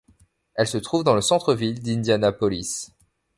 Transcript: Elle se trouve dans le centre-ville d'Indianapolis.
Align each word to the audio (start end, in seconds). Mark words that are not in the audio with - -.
Elle 0.55 0.65
se 0.65 0.79
trouve 0.79 1.03
dans 1.03 1.13
le 1.13 1.21
centre-ville 1.21 1.79
d'Indianapolis. 1.79 2.87